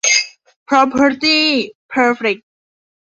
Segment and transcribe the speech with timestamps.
[0.67, 1.45] พร็อพเพอร์ตี้
[1.89, 2.37] เพอร์เฟค